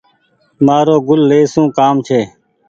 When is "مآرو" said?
0.65-0.95